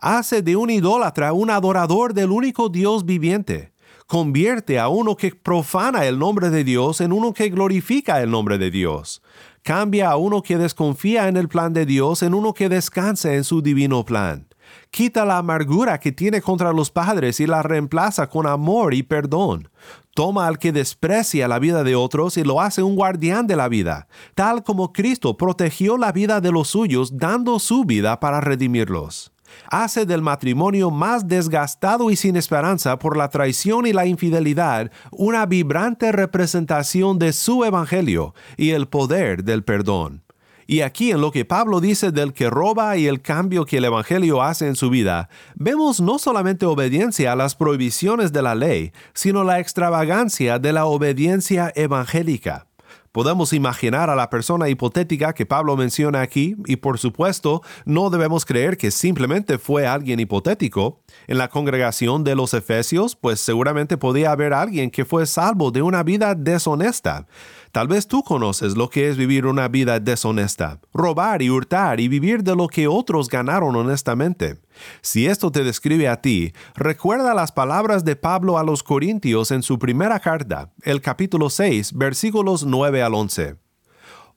Hace 0.02 0.42
de 0.42 0.56
un 0.56 0.68
idólatra 0.68 1.32
un 1.32 1.48
adorador 1.48 2.12
del 2.12 2.32
único 2.32 2.68
Dios 2.68 3.06
viviente. 3.06 3.72
Convierte 4.08 4.78
a 4.80 4.88
uno 4.88 5.16
que 5.16 5.30
profana 5.30 6.04
el 6.04 6.18
nombre 6.18 6.50
de 6.50 6.64
Dios 6.64 7.00
en 7.00 7.12
uno 7.12 7.32
que 7.32 7.48
glorifica 7.48 8.20
el 8.20 8.30
nombre 8.30 8.58
de 8.58 8.70
Dios. 8.70 9.22
Cambia 9.62 10.10
a 10.10 10.16
uno 10.16 10.42
que 10.42 10.58
desconfía 10.58 11.28
en 11.28 11.36
el 11.36 11.48
plan 11.48 11.72
de 11.72 11.86
Dios 11.86 12.22
en 12.24 12.34
uno 12.34 12.52
que 12.52 12.68
descansa 12.68 13.32
en 13.34 13.44
su 13.44 13.62
divino 13.62 14.04
plan. 14.04 14.48
Quita 14.90 15.24
la 15.24 15.38
amargura 15.38 16.00
que 16.00 16.10
tiene 16.10 16.42
contra 16.42 16.72
los 16.72 16.90
padres 16.90 17.38
y 17.38 17.46
la 17.46 17.62
reemplaza 17.62 18.28
con 18.28 18.46
amor 18.48 18.94
y 18.94 19.04
perdón. 19.04 19.70
Toma 20.14 20.48
al 20.48 20.58
que 20.58 20.72
desprecia 20.72 21.46
la 21.46 21.60
vida 21.60 21.84
de 21.84 21.94
otros 21.94 22.36
y 22.36 22.42
lo 22.42 22.60
hace 22.60 22.82
un 22.82 22.96
guardián 22.96 23.46
de 23.46 23.56
la 23.56 23.68
vida, 23.68 24.08
tal 24.34 24.64
como 24.64 24.92
Cristo 24.92 25.36
protegió 25.36 25.96
la 25.96 26.10
vida 26.10 26.40
de 26.40 26.50
los 26.50 26.68
suyos 26.68 27.16
dando 27.16 27.60
su 27.60 27.84
vida 27.84 28.18
para 28.18 28.40
redimirlos 28.40 29.31
hace 29.70 30.06
del 30.06 30.22
matrimonio 30.22 30.90
más 30.90 31.28
desgastado 31.28 32.10
y 32.10 32.16
sin 32.16 32.36
esperanza 32.36 32.98
por 32.98 33.16
la 33.16 33.28
traición 33.28 33.86
y 33.86 33.92
la 33.92 34.06
infidelidad 34.06 34.90
una 35.10 35.46
vibrante 35.46 36.12
representación 36.12 37.18
de 37.18 37.32
su 37.32 37.64
evangelio 37.64 38.34
y 38.56 38.70
el 38.70 38.88
poder 38.88 39.44
del 39.44 39.64
perdón. 39.64 40.22
Y 40.66 40.80
aquí 40.80 41.10
en 41.10 41.20
lo 41.20 41.32
que 41.32 41.44
Pablo 41.44 41.80
dice 41.80 42.12
del 42.12 42.32
que 42.32 42.48
roba 42.48 42.96
y 42.96 43.06
el 43.06 43.20
cambio 43.20 43.66
que 43.66 43.78
el 43.78 43.84
Evangelio 43.84 44.42
hace 44.42 44.68
en 44.68 44.76
su 44.76 44.90
vida, 44.90 45.28
vemos 45.54 46.00
no 46.00 46.18
solamente 46.18 46.66
obediencia 46.66 47.32
a 47.32 47.36
las 47.36 47.54
prohibiciones 47.56 48.32
de 48.32 48.42
la 48.42 48.54
ley, 48.54 48.92
sino 49.12 49.44
la 49.44 49.60
extravagancia 49.60 50.58
de 50.58 50.72
la 50.72 50.86
obediencia 50.86 51.72
evangélica. 51.74 52.68
Podemos 53.12 53.52
imaginar 53.52 54.08
a 54.08 54.16
la 54.16 54.30
persona 54.30 54.70
hipotética 54.70 55.34
que 55.34 55.44
Pablo 55.44 55.76
menciona 55.76 56.22
aquí 56.22 56.56
y 56.64 56.76
por 56.76 56.98
supuesto 56.98 57.60
no 57.84 58.08
debemos 58.08 58.46
creer 58.46 58.78
que 58.78 58.90
simplemente 58.90 59.58
fue 59.58 59.86
alguien 59.86 60.18
hipotético. 60.18 61.02
En 61.26 61.36
la 61.36 61.48
congregación 61.48 62.24
de 62.24 62.34
los 62.34 62.54
Efesios, 62.54 63.14
pues 63.14 63.38
seguramente 63.38 63.98
podía 63.98 64.32
haber 64.32 64.54
alguien 64.54 64.90
que 64.90 65.04
fue 65.04 65.26
salvo 65.26 65.70
de 65.70 65.82
una 65.82 66.02
vida 66.02 66.34
deshonesta. 66.34 67.26
Tal 67.72 67.88
vez 67.88 68.06
tú 68.06 68.22
conoces 68.22 68.76
lo 68.76 68.90
que 68.90 69.08
es 69.08 69.16
vivir 69.16 69.46
una 69.46 69.66
vida 69.66 69.98
deshonesta, 69.98 70.78
robar 70.92 71.40
y 71.40 71.48
hurtar 71.48 72.00
y 72.00 72.08
vivir 72.08 72.42
de 72.42 72.54
lo 72.54 72.68
que 72.68 72.86
otros 72.86 73.30
ganaron 73.30 73.74
honestamente. 73.74 74.58
Si 75.00 75.26
esto 75.26 75.50
te 75.50 75.64
describe 75.64 76.06
a 76.06 76.20
ti, 76.20 76.52
recuerda 76.74 77.32
las 77.32 77.50
palabras 77.50 78.04
de 78.04 78.14
Pablo 78.14 78.58
a 78.58 78.62
los 78.62 78.82
Corintios 78.82 79.50
en 79.50 79.62
su 79.62 79.78
primera 79.78 80.20
carta, 80.20 80.70
el 80.82 81.00
capítulo 81.00 81.48
6, 81.48 81.94
versículos 81.94 82.66
9 82.66 83.02
al 83.02 83.14
11. 83.14 83.56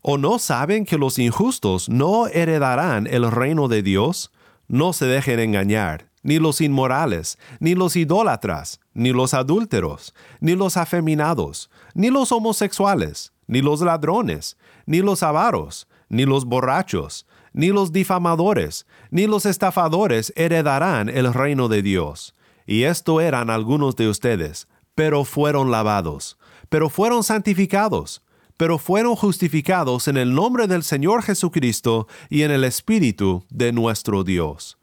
¿O 0.02 0.18
no 0.18 0.40
saben 0.40 0.86
que 0.86 0.98
los 0.98 1.20
injustos 1.20 1.90
no 1.90 2.28
heredarán 2.28 3.06
el 3.06 3.30
reino 3.30 3.68
de 3.68 3.84
Dios? 3.84 4.32
No 4.70 4.94
se 4.94 5.08
dejen 5.08 5.42
engañar 5.42 6.15
ni 6.26 6.40
los 6.40 6.60
inmorales, 6.60 7.38
ni 7.60 7.76
los 7.76 7.96
idólatras, 7.96 8.80
ni 8.96 9.12
los 9.12 9.36
adúlteros, 9.36 10.16
ni 10.40 10.56
los 10.56 10.76
afeminados, 10.76 11.70
ni 11.94 12.10
los 12.10 12.32
homosexuales, 12.32 13.32
ni 13.46 13.62
los 13.62 13.82
ladrones, 13.82 14.58
ni 14.88 15.02
los 15.02 15.22
avaros, 15.22 15.88
ni 16.10 16.26
los 16.26 16.46
borrachos, 16.46 17.28
ni 17.54 17.68
los 17.68 17.92
difamadores, 17.92 18.88
ni 19.12 19.28
los 19.28 19.46
estafadores 19.46 20.34
heredarán 20.36 21.10
el 21.10 21.32
reino 21.32 21.68
de 21.68 21.84
Dios. 21.84 22.34
Y 22.66 22.84
esto 22.84 23.22
eran 23.22 23.52
algunos 23.52 23.96
de 23.96 24.10
ustedes, 24.10 24.68
pero 24.96 25.26
fueron 25.26 25.70
lavados, 25.70 26.40
pero 26.70 26.90
fueron 26.90 27.24
santificados, 27.24 28.24
pero 28.58 28.80
fueron 28.80 29.16
justificados 29.16 30.08
en 30.08 30.18
el 30.18 30.34
nombre 30.34 30.66
del 30.66 30.82
Señor 30.82 31.22
Jesucristo 31.22 32.08
y 32.32 32.42
en 32.42 32.50
el 32.50 32.64
Espíritu 32.64 33.46
de 33.52 33.72
nuestro 33.72 34.24
Dios. 34.24 34.80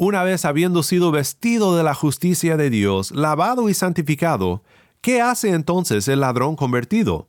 Una 0.00 0.22
vez 0.22 0.44
habiendo 0.44 0.84
sido 0.84 1.10
vestido 1.10 1.76
de 1.76 1.82
la 1.82 1.92
justicia 1.92 2.56
de 2.56 2.70
Dios, 2.70 3.10
lavado 3.10 3.68
y 3.68 3.74
santificado, 3.74 4.62
¿qué 5.00 5.20
hace 5.20 5.50
entonces 5.50 6.06
el 6.06 6.20
ladrón 6.20 6.54
convertido? 6.54 7.26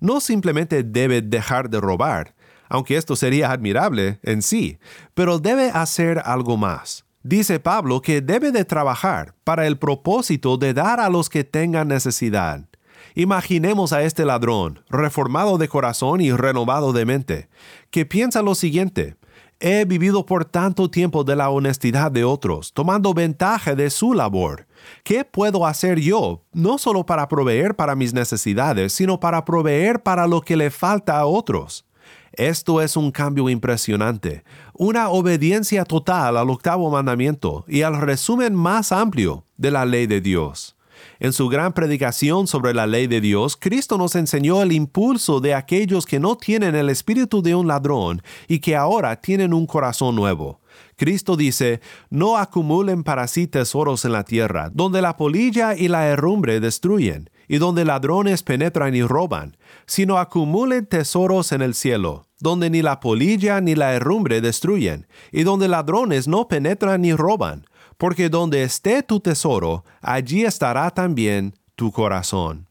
No 0.00 0.20
simplemente 0.20 0.82
debe 0.82 1.22
dejar 1.22 1.70
de 1.70 1.80
robar, 1.80 2.34
aunque 2.68 2.98
esto 2.98 3.16
sería 3.16 3.50
admirable 3.50 4.20
en 4.22 4.42
sí, 4.42 4.78
pero 5.14 5.38
debe 5.38 5.70
hacer 5.70 6.20
algo 6.22 6.58
más. 6.58 7.06
Dice 7.22 7.58
Pablo 7.58 8.02
que 8.02 8.20
debe 8.20 8.52
de 8.52 8.66
trabajar 8.66 9.34
para 9.42 9.66
el 9.66 9.78
propósito 9.78 10.58
de 10.58 10.74
dar 10.74 11.00
a 11.00 11.08
los 11.08 11.30
que 11.30 11.42
tengan 11.42 11.88
necesidad. 11.88 12.66
Imaginemos 13.14 13.94
a 13.94 14.02
este 14.02 14.26
ladrón, 14.26 14.84
reformado 14.90 15.56
de 15.56 15.68
corazón 15.68 16.20
y 16.20 16.32
renovado 16.32 16.92
de 16.92 17.06
mente, 17.06 17.48
que 17.90 18.04
piensa 18.04 18.42
lo 18.42 18.54
siguiente, 18.54 19.16
He 19.62 19.84
vivido 19.84 20.24
por 20.24 20.46
tanto 20.46 20.90
tiempo 20.90 21.22
de 21.22 21.36
la 21.36 21.50
honestidad 21.50 22.10
de 22.10 22.24
otros, 22.24 22.72
tomando 22.72 23.12
ventaja 23.12 23.74
de 23.74 23.90
su 23.90 24.14
labor. 24.14 24.66
¿Qué 25.04 25.24
puedo 25.24 25.66
hacer 25.66 26.00
yo, 26.00 26.42
no 26.52 26.78
solo 26.78 27.04
para 27.04 27.28
proveer 27.28 27.76
para 27.76 27.94
mis 27.94 28.14
necesidades, 28.14 28.94
sino 28.94 29.20
para 29.20 29.44
proveer 29.44 30.02
para 30.02 30.26
lo 30.26 30.40
que 30.40 30.56
le 30.56 30.70
falta 30.70 31.18
a 31.18 31.26
otros? 31.26 31.84
Esto 32.32 32.80
es 32.80 32.96
un 32.96 33.10
cambio 33.10 33.50
impresionante, 33.50 34.44
una 34.72 35.10
obediencia 35.10 35.84
total 35.84 36.38
al 36.38 36.48
octavo 36.48 36.90
mandamiento 36.90 37.64
y 37.68 37.82
al 37.82 38.00
resumen 38.00 38.54
más 38.54 38.92
amplio 38.92 39.44
de 39.58 39.70
la 39.70 39.84
ley 39.84 40.06
de 40.06 40.22
Dios. 40.22 40.76
En 41.18 41.32
su 41.32 41.48
gran 41.48 41.72
predicación 41.72 42.46
sobre 42.46 42.74
la 42.74 42.86
ley 42.86 43.06
de 43.06 43.20
Dios, 43.20 43.56
Cristo 43.56 43.98
nos 43.98 44.14
enseñó 44.14 44.62
el 44.62 44.72
impulso 44.72 45.40
de 45.40 45.54
aquellos 45.54 46.06
que 46.06 46.20
no 46.20 46.36
tienen 46.36 46.74
el 46.74 46.88
espíritu 46.90 47.42
de 47.42 47.54
un 47.54 47.66
ladrón 47.66 48.22
y 48.48 48.60
que 48.60 48.76
ahora 48.76 49.20
tienen 49.20 49.52
un 49.52 49.66
corazón 49.66 50.16
nuevo. 50.16 50.60
Cristo 50.96 51.36
dice, 51.36 51.80
no 52.10 52.36
acumulen 52.36 53.04
para 53.04 53.26
sí 53.26 53.46
tesoros 53.46 54.04
en 54.04 54.12
la 54.12 54.24
tierra, 54.24 54.70
donde 54.72 55.02
la 55.02 55.16
polilla 55.16 55.74
y 55.74 55.88
la 55.88 56.06
herrumbre 56.06 56.60
destruyen, 56.60 57.30
y 57.48 57.58
donde 57.58 57.84
ladrones 57.84 58.42
penetran 58.42 58.94
y 58.94 59.02
roban, 59.02 59.56
sino 59.86 60.18
acumulen 60.18 60.86
tesoros 60.86 61.52
en 61.52 61.62
el 61.62 61.74
cielo, 61.74 62.26
donde 62.38 62.70
ni 62.70 62.82
la 62.82 63.00
polilla 63.00 63.60
ni 63.60 63.74
la 63.74 63.94
herrumbre 63.94 64.40
destruyen, 64.40 65.06
y 65.32 65.42
donde 65.42 65.68
ladrones 65.68 66.28
no 66.28 66.48
penetran 66.48 67.02
ni 67.02 67.12
roban 67.14 67.66
porque 68.00 68.30
donde 68.30 68.62
esté 68.62 69.02
tu 69.02 69.20
tesoro, 69.20 69.84
allí 70.00 70.46
estará 70.46 70.90
también 70.90 71.54
tu 71.76 71.92
corazón. 71.92 72.66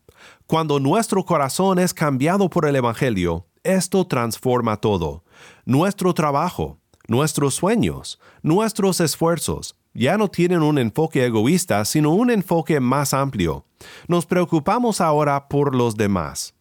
Cuando 0.48 0.80
nuestro 0.80 1.24
corazón 1.24 1.78
es 1.78 1.94
cambiado 1.94 2.50
por 2.50 2.66
el 2.66 2.76
Evangelio, 2.76 3.46
esto 3.64 4.08
transforma 4.08 4.78
todo. 4.78 5.24
Nuestro 5.66 6.16
trabajo, 6.16 6.80
nuestros 7.08 7.54
sueños, 7.54 8.20
nuestros 8.42 9.00
esfuerzos, 9.02 9.76
ya 9.94 10.18
no 10.18 10.30
tienen 10.30 10.64
un 10.64 10.80
enfoque 10.80 11.24
egoísta, 11.24 11.86
sino 11.86 12.10
un 12.10 12.32
enfoque 12.32 12.80
más 12.80 13.14
amplio. 13.14 13.66
Nos 14.08 14.26
preocupamos 14.26 15.00
ahora 15.00 15.48
por 15.48 15.76
los 15.76 15.96
demás. 15.96 16.56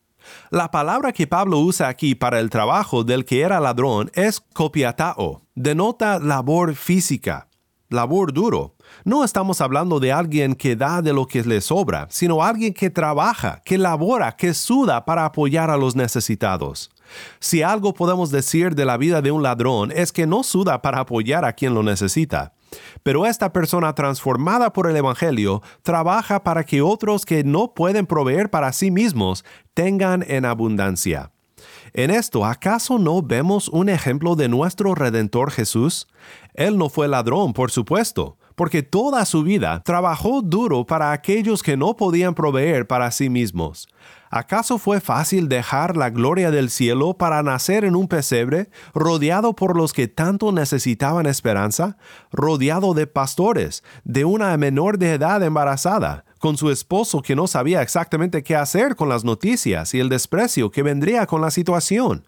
La 0.50 0.70
palabra 0.70 1.12
que 1.12 1.26
Pablo 1.26 1.58
usa 1.60 1.88
aquí 1.88 2.14
para 2.14 2.38
el 2.38 2.50
trabajo 2.50 3.02
del 3.02 3.24
que 3.24 3.40
era 3.40 3.60
ladrón 3.60 4.10
es 4.12 4.40
copiatao, 4.40 5.40
denota 5.54 6.18
labor 6.18 6.74
física, 6.74 7.47
labor 7.88 8.32
duro. 8.32 8.74
No 9.04 9.24
estamos 9.24 9.60
hablando 9.60 10.00
de 10.00 10.12
alguien 10.12 10.54
que 10.54 10.76
da 10.76 11.02
de 11.02 11.12
lo 11.12 11.26
que 11.26 11.42
le 11.42 11.60
sobra, 11.60 12.06
sino 12.10 12.42
alguien 12.42 12.74
que 12.74 12.90
trabaja, 12.90 13.62
que 13.64 13.78
labora, 13.78 14.36
que 14.36 14.54
suda 14.54 15.04
para 15.04 15.24
apoyar 15.24 15.70
a 15.70 15.76
los 15.76 15.96
necesitados. 15.96 16.90
Si 17.40 17.62
algo 17.62 17.94
podemos 17.94 18.30
decir 18.30 18.74
de 18.74 18.84
la 18.84 18.96
vida 18.96 19.22
de 19.22 19.30
un 19.30 19.42
ladrón 19.42 19.92
es 19.94 20.12
que 20.12 20.26
no 20.26 20.42
suda 20.42 20.82
para 20.82 21.00
apoyar 21.00 21.44
a 21.44 21.52
quien 21.54 21.74
lo 21.74 21.82
necesita. 21.82 22.52
Pero 23.02 23.24
esta 23.24 23.52
persona 23.52 23.94
transformada 23.94 24.72
por 24.74 24.90
el 24.90 24.96
Evangelio 24.96 25.62
trabaja 25.82 26.44
para 26.44 26.64
que 26.64 26.82
otros 26.82 27.24
que 27.24 27.44
no 27.44 27.72
pueden 27.72 28.06
proveer 28.06 28.50
para 28.50 28.72
sí 28.72 28.90
mismos 28.90 29.44
tengan 29.72 30.22
en 30.28 30.44
abundancia. 30.44 31.30
En 31.94 32.10
esto, 32.10 32.44
¿acaso 32.44 32.98
no 32.98 33.22
vemos 33.22 33.68
un 33.68 33.88
ejemplo 33.88 34.36
de 34.36 34.48
nuestro 34.48 34.94
Redentor 34.94 35.50
Jesús? 35.50 36.06
Él 36.58 36.76
no 36.76 36.88
fue 36.88 37.06
ladrón, 37.06 37.52
por 37.52 37.70
supuesto, 37.70 38.36
porque 38.56 38.82
toda 38.82 39.24
su 39.26 39.44
vida 39.44 39.80
trabajó 39.84 40.42
duro 40.42 40.84
para 40.84 41.12
aquellos 41.12 41.62
que 41.62 41.76
no 41.76 41.94
podían 41.96 42.34
proveer 42.34 42.88
para 42.88 43.12
sí 43.12 43.30
mismos. 43.30 43.86
¿Acaso 44.28 44.78
fue 44.78 45.00
fácil 45.00 45.48
dejar 45.48 45.96
la 45.96 46.10
gloria 46.10 46.50
del 46.50 46.68
cielo 46.68 47.14
para 47.14 47.44
nacer 47.44 47.84
en 47.84 47.94
un 47.94 48.08
pesebre, 48.08 48.70
rodeado 48.92 49.54
por 49.54 49.76
los 49.76 49.92
que 49.92 50.08
tanto 50.08 50.50
necesitaban 50.50 51.26
esperanza, 51.26 51.96
rodeado 52.32 52.92
de 52.92 53.06
pastores, 53.06 53.84
de 54.02 54.24
una 54.24 54.56
menor 54.56 54.98
de 54.98 55.12
edad 55.12 55.40
embarazada, 55.44 56.24
con 56.40 56.56
su 56.56 56.72
esposo 56.72 57.22
que 57.22 57.36
no 57.36 57.46
sabía 57.46 57.82
exactamente 57.82 58.42
qué 58.42 58.56
hacer 58.56 58.96
con 58.96 59.08
las 59.08 59.22
noticias 59.22 59.94
y 59.94 60.00
el 60.00 60.08
desprecio 60.08 60.72
que 60.72 60.82
vendría 60.82 61.24
con 61.26 61.40
la 61.40 61.52
situación? 61.52 62.24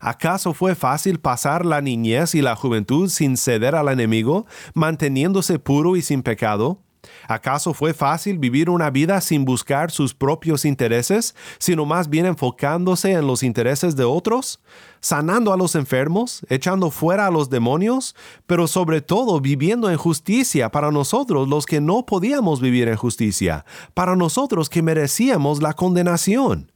¿Acaso 0.00 0.54
fue 0.54 0.74
fácil 0.74 1.20
pasar 1.20 1.66
la 1.66 1.82
niñez 1.82 2.34
y 2.34 2.40
la 2.40 2.56
juventud 2.56 3.10
sin 3.10 3.36
ceder 3.36 3.74
al 3.74 3.88
enemigo, 3.88 4.46
manteniéndose 4.72 5.58
puro 5.58 5.94
y 5.94 6.02
sin 6.02 6.22
pecado? 6.22 6.80
¿Acaso 7.28 7.74
fue 7.74 7.94
fácil 7.94 8.38
vivir 8.38 8.70
una 8.70 8.90
vida 8.90 9.20
sin 9.20 9.44
buscar 9.44 9.90
sus 9.90 10.14
propios 10.14 10.64
intereses, 10.64 11.34
sino 11.58 11.86
más 11.86 12.08
bien 12.08 12.26
enfocándose 12.26 13.12
en 13.12 13.26
los 13.26 13.42
intereses 13.42 13.94
de 13.94 14.04
otros? 14.04 14.60
sanando 15.00 15.52
a 15.52 15.56
los 15.56 15.74
enfermos, 15.74 16.42
echando 16.48 16.90
fuera 16.90 17.26
a 17.26 17.30
los 17.30 17.50
demonios, 17.50 18.14
pero 18.46 18.66
sobre 18.66 19.00
todo 19.00 19.40
viviendo 19.40 19.90
en 19.90 19.96
justicia 19.96 20.70
para 20.70 20.90
nosotros 20.90 21.48
los 21.48 21.66
que 21.66 21.80
no 21.80 22.04
podíamos 22.04 22.60
vivir 22.60 22.88
en 22.88 22.96
justicia, 22.96 23.64
para 23.94 24.14
nosotros 24.14 24.68
que 24.68 24.82
merecíamos 24.82 25.62
la 25.62 25.72
condenación. 25.72 26.69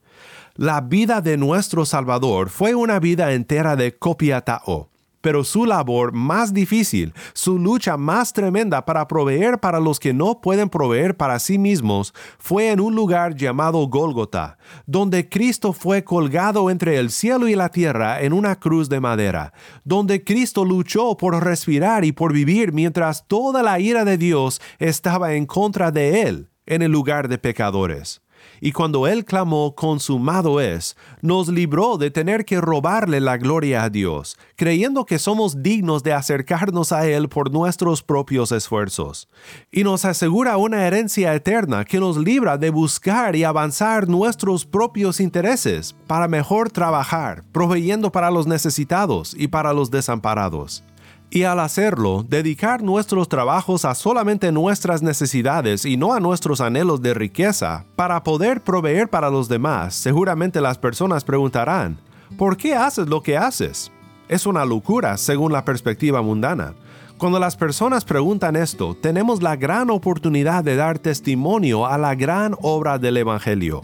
La 0.56 0.80
vida 0.80 1.20
de 1.20 1.36
nuestro 1.36 1.84
Salvador 1.84 2.48
fue 2.48 2.76
una 2.76 3.00
vida 3.00 3.32
entera 3.32 3.74
de 3.74 3.96
copiatao 3.98 4.88
pero 5.20 5.42
su 5.42 5.64
labor 5.64 6.12
más 6.12 6.52
difícil, 6.52 7.14
su 7.32 7.58
lucha 7.58 7.96
más 7.96 8.34
tremenda 8.34 8.84
para 8.84 9.08
proveer 9.08 9.58
para 9.58 9.80
los 9.80 9.98
que 9.98 10.12
no 10.12 10.42
pueden 10.42 10.68
proveer 10.68 11.16
para 11.16 11.38
sí 11.38 11.56
mismos, 11.56 12.12
fue 12.38 12.70
en 12.70 12.78
un 12.78 12.94
lugar 12.94 13.34
llamado 13.34 13.88
Gólgota, 13.88 14.58
donde 14.84 15.30
Cristo 15.30 15.72
fue 15.72 16.04
colgado 16.04 16.68
entre 16.68 16.98
el 16.98 17.10
cielo 17.10 17.48
y 17.48 17.54
la 17.54 17.70
tierra 17.70 18.20
en 18.20 18.34
una 18.34 18.60
cruz 18.60 18.90
de 18.90 19.00
madera, 19.00 19.54
donde 19.82 20.22
Cristo 20.22 20.62
luchó 20.66 21.16
por 21.16 21.42
respirar 21.42 22.04
y 22.04 22.12
por 22.12 22.34
vivir 22.34 22.74
mientras 22.74 23.26
toda 23.26 23.62
la 23.62 23.80
ira 23.80 24.04
de 24.04 24.18
Dios 24.18 24.60
estaba 24.78 25.32
en 25.32 25.46
contra 25.46 25.90
de 25.90 26.20
él 26.20 26.50
en 26.66 26.82
el 26.82 26.92
lugar 26.92 27.28
de 27.28 27.38
pecadores 27.38 28.23
y 28.64 28.72
cuando 28.72 29.06
Él 29.06 29.26
clamó, 29.26 29.74
consumado 29.74 30.58
es, 30.58 30.96
nos 31.20 31.48
libró 31.48 31.98
de 31.98 32.10
tener 32.10 32.46
que 32.46 32.62
robarle 32.62 33.20
la 33.20 33.36
gloria 33.36 33.84
a 33.84 33.90
Dios, 33.90 34.38
creyendo 34.56 35.04
que 35.04 35.18
somos 35.18 35.62
dignos 35.62 36.02
de 36.02 36.14
acercarnos 36.14 36.90
a 36.90 37.06
Él 37.06 37.28
por 37.28 37.52
nuestros 37.52 38.02
propios 38.02 38.52
esfuerzos. 38.52 39.28
Y 39.70 39.84
nos 39.84 40.06
asegura 40.06 40.56
una 40.56 40.86
herencia 40.86 41.34
eterna 41.34 41.84
que 41.84 42.00
nos 42.00 42.16
libra 42.16 42.56
de 42.56 42.70
buscar 42.70 43.36
y 43.36 43.44
avanzar 43.44 44.08
nuestros 44.08 44.64
propios 44.64 45.20
intereses 45.20 45.94
para 46.06 46.26
mejor 46.26 46.70
trabajar, 46.70 47.44
proveyendo 47.52 48.12
para 48.12 48.30
los 48.30 48.46
necesitados 48.46 49.36
y 49.38 49.48
para 49.48 49.74
los 49.74 49.90
desamparados 49.90 50.82
y 51.30 51.42
al 51.44 51.60
hacerlo, 51.60 52.24
dedicar 52.28 52.82
nuestros 52.82 53.28
trabajos 53.28 53.84
a 53.84 53.94
solamente 53.94 54.52
nuestras 54.52 55.02
necesidades 55.02 55.84
y 55.84 55.96
no 55.96 56.12
a 56.12 56.20
nuestros 56.20 56.60
anhelos 56.60 57.02
de 57.02 57.14
riqueza, 57.14 57.84
para 57.96 58.22
poder 58.22 58.60
proveer 58.60 59.08
para 59.08 59.30
los 59.30 59.48
demás, 59.48 59.94
seguramente 59.94 60.60
las 60.60 60.78
personas 60.78 61.24
preguntarán, 61.24 61.98
¿por 62.38 62.56
qué 62.56 62.74
haces 62.74 63.08
lo 63.08 63.22
que 63.22 63.36
haces? 63.36 63.90
Es 64.28 64.46
una 64.46 64.64
locura 64.64 65.16
según 65.16 65.52
la 65.52 65.64
perspectiva 65.64 66.22
mundana. 66.22 66.74
Cuando 67.18 67.38
las 67.38 67.56
personas 67.56 68.04
preguntan 68.04 68.56
esto, 68.56 68.96
tenemos 69.00 69.42
la 69.42 69.56
gran 69.56 69.90
oportunidad 69.90 70.64
de 70.64 70.76
dar 70.76 70.98
testimonio 70.98 71.86
a 71.86 71.98
la 71.98 72.14
gran 72.14 72.54
obra 72.60 72.98
del 72.98 73.16
Evangelio 73.16 73.82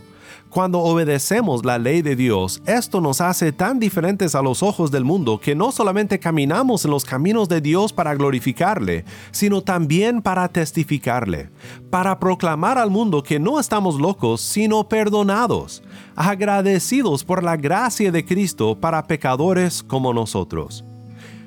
cuando 0.51 0.81
obedecemos 0.81 1.65
la 1.65 1.79
ley 1.79 2.03
de 2.03 2.17
Dios, 2.17 2.61
esto 2.67 3.01
nos 3.01 3.21
hace 3.21 3.53
tan 3.53 3.79
diferentes 3.79 4.35
a 4.35 4.43
los 4.43 4.65
ojos 4.65 4.91
del 4.91 5.05
mundo 5.05 5.39
que 5.39 5.55
no 5.55 5.71
solamente 5.71 6.19
caminamos 6.19 6.85
en 6.85 6.91
los 6.91 7.05
caminos 7.05 7.49
de 7.49 7.61
Dios 7.61 7.93
para 7.93 8.15
glorificarle, 8.17 9.05
sino 9.31 9.63
también 9.63 10.21
para 10.23 10.49
testificarle, 10.49 11.51
para 11.89 12.19
proclamar 12.19 12.79
al 12.79 12.91
mundo 12.91 13.23
que 13.23 13.39
no 13.39 13.61
estamos 13.61 14.01
locos, 14.01 14.41
sino 14.41 14.89
perdonados, 14.89 15.85
agradecidos 16.17 17.23
por 17.23 17.45
la 17.45 17.57
gracia 17.57 18.11
de 18.11 18.25
Cristo 18.25 18.79
para 18.79 19.07
pecadores 19.07 19.85
como 19.85 20.13
nosotros. 20.13 20.85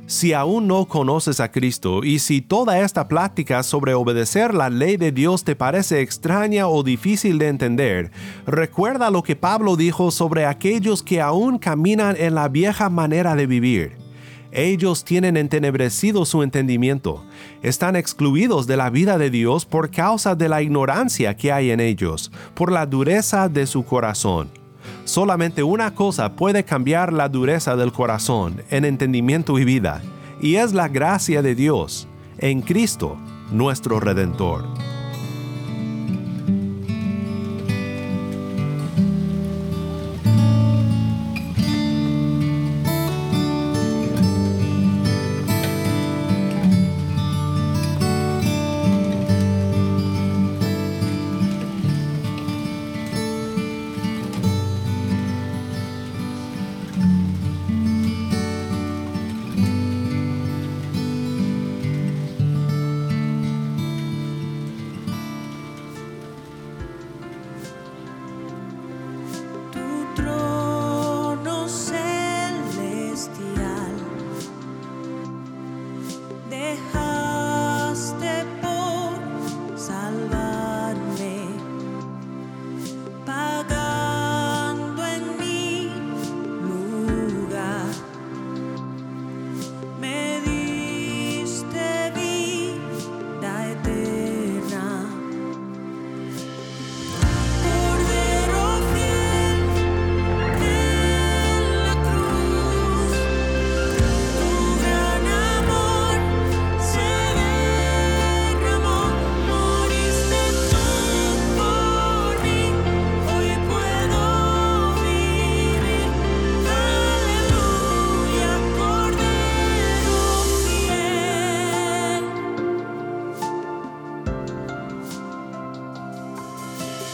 Si 0.05 0.33
aún 0.33 0.67
no 0.67 0.85
conoces 0.85 1.39
a 1.39 1.49
Cristo 1.49 2.03
y 2.03 2.19
si 2.19 2.41
toda 2.41 2.79
esta 2.81 3.07
plática 3.07 3.63
sobre 3.63 3.93
obedecer 3.93 4.53
la 4.53 4.69
ley 4.69 4.97
de 4.97 5.13
Dios 5.13 5.45
te 5.45 5.55
parece 5.55 6.01
extraña 6.01 6.67
o 6.67 6.83
difícil 6.83 7.37
de 7.37 7.47
entender, 7.47 8.11
recuerda 8.45 9.09
lo 9.09 9.23
que 9.23 9.37
Pablo 9.37 9.77
dijo 9.77 10.11
sobre 10.11 10.45
aquellos 10.45 11.03
que 11.03 11.21
aún 11.21 11.57
caminan 11.57 12.17
en 12.19 12.35
la 12.35 12.49
vieja 12.49 12.89
manera 12.89 13.35
de 13.35 13.47
vivir. 13.47 13.97
Ellos 14.51 15.05
tienen 15.05 15.37
entenebrecido 15.37 16.25
su 16.25 16.43
entendimiento, 16.43 17.25
están 17.63 17.95
excluidos 17.95 18.67
de 18.67 18.77
la 18.77 18.89
vida 18.89 19.17
de 19.17 19.29
Dios 19.29 19.65
por 19.65 19.89
causa 19.89 20.35
de 20.35 20.49
la 20.49 20.61
ignorancia 20.61 21.35
que 21.35 21.51
hay 21.51 21.71
en 21.71 21.79
ellos, 21.79 22.29
por 22.53 22.71
la 22.71 22.85
dureza 22.85 23.47
de 23.47 23.65
su 23.65 23.83
corazón. 23.83 24.62
Solamente 25.13 25.61
una 25.61 25.93
cosa 25.93 26.33
puede 26.33 26.63
cambiar 26.63 27.13
la 27.13 27.29
dureza 27.29 27.75
del 27.75 27.91
corazón 27.91 28.63
en 28.71 28.83
entendimiento 28.83 29.59
y 29.59 29.63
vida, 29.63 30.01
y 30.41 30.55
es 30.55 30.73
la 30.73 30.87
gracia 30.87 31.43
de 31.43 31.53
Dios 31.53 32.07
en 32.39 32.63
Cristo, 32.63 33.15
nuestro 33.51 33.99
Redentor. 33.99 34.65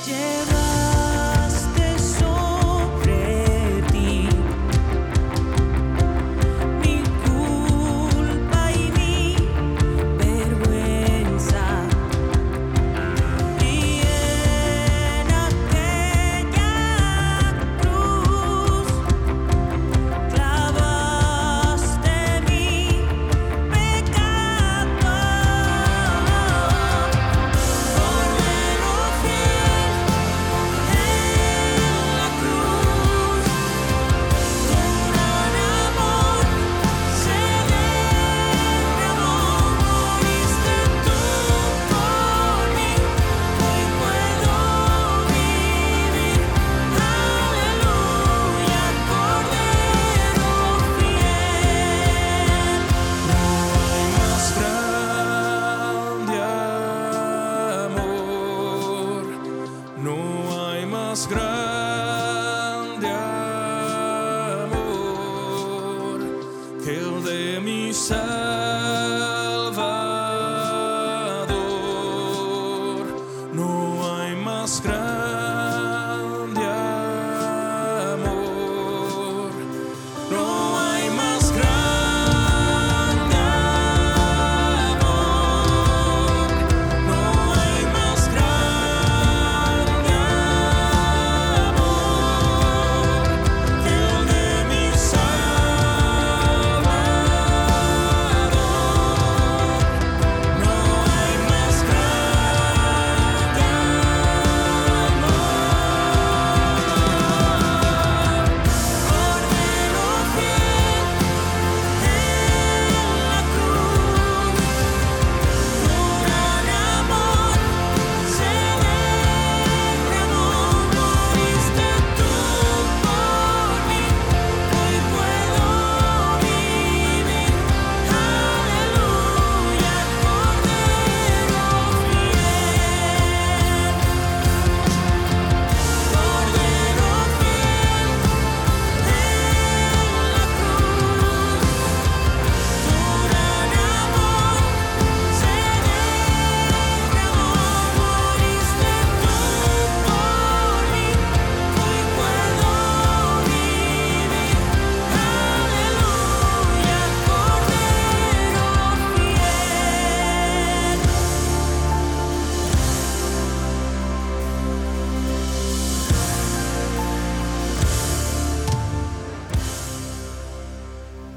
Yeah. 0.07 0.38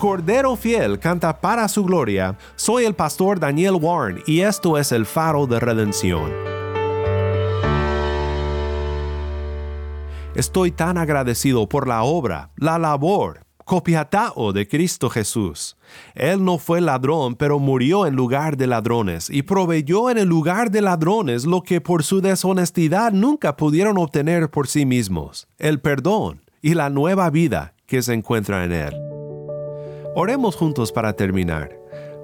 Cordero 0.03 0.57
Fiel 0.57 0.99
canta 0.99 1.41
para 1.41 1.69
su 1.69 1.85
gloria. 1.85 2.37
Soy 2.57 2.87
el 2.87 2.95
pastor 2.95 3.39
Daniel 3.39 3.77
Warren 3.81 4.21
y 4.27 4.41
esto 4.41 4.77
es 4.77 4.91
el 4.91 5.07
faro 5.07 5.47
de 5.47 5.61
redención. 5.61 6.29
Estoy 10.35 10.73
tan 10.73 10.99
agradecido 10.99 11.69
por 11.69 11.87
la 11.87 12.03
obra, 12.03 12.51
la 12.57 12.81
labor, 12.81 13.47
copiatao 13.65 14.53
de 14.53 14.67
Cristo 14.67 15.09
Jesús. 15.09 15.77
Él 16.17 16.45
no 16.45 16.59
fue 16.59 16.81
ladrón, 16.81 17.37
pero 17.37 17.61
murió 17.61 18.05
en 18.05 18.17
lugar 18.17 18.57
de 18.57 18.67
ladrones 18.67 19.31
y 19.31 19.43
proveyó 19.43 20.11
en 20.11 20.19
el 20.19 20.27
lugar 20.27 20.73
de 20.73 20.83
ladrones 20.83 21.45
lo 21.45 21.63
que 21.63 21.81
por 21.81 22.03
su 22.03 22.21
deshonestidad 22.21 23.13
nunca 23.13 23.57
pudieron 23.57 23.97
obtener 23.99 24.51
por 24.51 24.67
sí 24.67 24.85
mismos, 24.85 25.47
el 25.59 25.81
perdón 25.81 26.43
y 26.61 26.75
la 26.75 26.91
nueva 26.91 27.31
vida 27.31 27.75
que 27.87 28.03
se 28.03 28.15
encuentra 28.15 28.65
en 28.65 28.73
Él. 28.73 29.12
Oremos 30.15 30.57
juntos 30.57 30.93
para 30.93 31.15
terminar. 31.15 31.79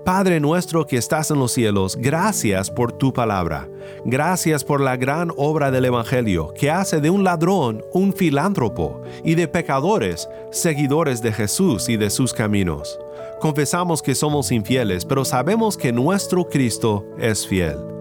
Padre 0.05 0.40
nuestro 0.40 0.87
que 0.87 0.98
estás 0.98 1.31
en 1.31 1.38
los 1.38 1.53
cielos, 1.53 1.96
gracias 1.96 2.70
por 2.70 2.92
tu 2.92 3.14
palabra. 3.14 3.66
Gracias 4.05 4.62
por 4.62 4.83
la 4.83 4.96
gran 4.96 5.31
obra 5.37 5.70
del 5.70 5.87
Evangelio 5.87 6.53
que 6.55 6.70
hace 6.70 7.01
de 7.01 7.09
un 7.09 7.24
ladrón 7.24 7.83
un 7.94 8.12
filántropo 8.12 9.01
y 9.24 9.37
de 9.37 9.48
pecadores 9.48 10.29
seguidores 10.51 11.22
de 11.22 11.33
Jesús 11.33 11.88
y 11.88 11.96
de 11.96 12.11
sus 12.11 12.35
caminos. 12.35 12.98
Confesamos 13.40 14.03
que 14.03 14.14
somos 14.14 14.53
infieles, 14.53 15.07
pero 15.07 15.24
sabemos 15.24 15.79
que 15.79 15.90
nuestro 15.90 16.46
Cristo 16.46 17.07
es 17.18 17.46
fiel. 17.46 17.97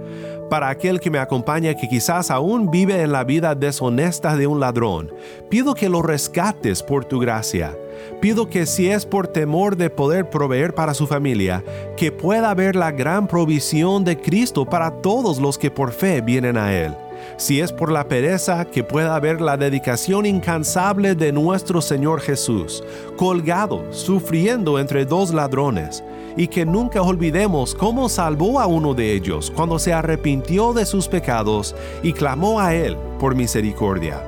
Para 0.50 0.70
aquel 0.70 1.02
que 1.02 1.12
me 1.12 1.20
acompaña 1.20 1.74
que 1.74 1.90
quizás 1.90 2.32
aún 2.32 2.72
vive 2.72 3.02
en 3.02 3.12
la 3.12 3.26
vida 3.26 3.54
deshonesta 3.54 4.38
de 4.38 4.48
un 4.48 4.62
ladrón, 4.62 5.12
pido 5.50 5.74
que 5.74 5.90
lo 5.90 6.02
rescates 6.02 6.82
por 6.82 7.04
tu 7.04 7.20
gracia. 7.20 7.78
Pido 8.22 8.48
que 8.48 8.66
si 8.66 8.88
es 8.88 9.06
por 9.06 9.28
temor 9.28 9.76
de 9.76 9.90
poder 9.90 10.30
proveer 10.30 10.74
para 10.74 10.94
su 10.94 11.06
familia, 11.06 11.64
que 11.98 12.14
pueda 12.14 12.54
ver 12.54 12.78
la 12.78 12.92
gran 12.92 13.28
provisión 13.28 14.06
de 14.06 14.18
Cristo 14.18 14.66
para 14.66 15.02
todos 15.02 15.40
los 15.40 15.58
que 15.58 15.70
por 15.70 15.92
fe 15.92 16.22
vienen 16.22 16.58
a 16.58 16.74
Él. 16.74 16.96
Si 17.36 17.60
es 17.60 17.74
por 17.74 17.92
la 17.92 18.08
pereza, 18.08 18.66
que 18.66 18.84
pueda 18.84 19.20
ver 19.20 19.42
la 19.42 19.58
dedicación 19.58 20.26
incansable 20.26 21.14
de 21.14 21.32
nuestro 21.32 21.82
Señor 21.82 22.22
Jesús, 22.22 22.84
colgado, 23.18 23.84
sufriendo 23.92 24.80
entre 24.80 25.06
dos 25.06 25.34
ladrones, 25.34 26.04
y 26.38 26.48
que 26.48 26.66
nunca 26.66 27.02
olvidemos 27.02 27.76
cómo 27.76 28.08
salvó 28.08 28.60
a 28.60 28.68
uno 28.68 28.94
de 28.94 29.14
ellos 29.14 29.52
cuando 29.54 29.80
se 29.80 29.92
arrepintió 29.92 30.72
de 30.72 30.86
sus 30.86 31.08
pecados 31.08 31.76
y 32.04 32.14
clamó 32.14 32.60
a 32.60 32.74
Él 32.74 32.96
por 33.20 33.36
misericordia. 33.36 34.24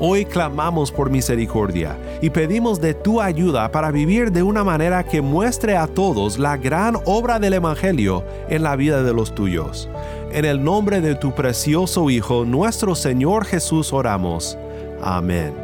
Hoy 0.00 0.24
clamamos 0.24 0.90
por 0.90 1.08
misericordia 1.08 1.96
y 2.20 2.30
pedimos 2.30 2.80
de 2.80 2.94
tu 2.94 3.20
ayuda 3.20 3.70
para 3.70 3.92
vivir 3.92 4.32
de 4.32 4.42
una 4.42 4.64
manera 4.64 5.04
que 5.04 5.22
muestre 5.22 5.76
a 5.76 5.86
todos 5.86 6.38
la 6.38 6.56
gran 6.56 6.96
obra 7.04 7.38
del 7.38 7.54
Evangelio 7.54 8.24
en 8.48 8.64
la 8.64 8.74
vida 8.74 9.02
de 9.02 9.14
los 9.14 9.34
tuyos. 9.34 9.88
En 10.32 10.44
el 10.44 10.62
nombre 10.62 11.00
de 11.00 11.14
tu 11.14 11.32
precioso 11.32 12.10
Hijo, 12.10 12.44
nuestro 12.44 12.96
Señor 12.96 13.44
Jesús, 13.44 13.92
oramos. 13.92 14.58
Amén. 15.00 15.63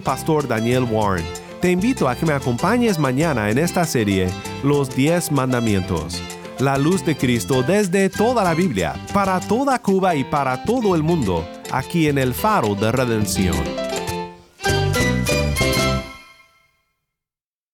Pastor 0.00 0.46
Daniel 0.46 0.84
Warren. 0.84 1.24
Te 1.60 1.70
invito 1.70 2.08
a 2.08 2.16
que 2.16 2.26
me 2.26 2.32
acompañes 2.32 2.98
mañana 2.98 3.50
en 3.50 3.58
esta 3.58 3.84
serie, 3.84 4.28
Los 4.62 4.94
10 4.94 5.32
Mandamientos. 5.32 6.22
La 6.58 6.76
luz 6.76 7.04
de 7.04 7.16
Cristo 7.16 7.62
desde 7.62 8.10
toda 8.10 8.44
la 8.44 8.54
Biblia, 8.54 8.94
para 9.12 9.40
toda 9.40 9.80
Cuba 9.80 10.14
y 10.14 10.24
para 10.24 10.62
todo 10.64 10.94
el 10.94 11.02
mundo, 11.02 11.46
aquí 11.70 12.08
en 12.08 12.18
el 12.18 12.34
faro 12.34 12.74
de 12.74 12.92
redención. 12.92 13.79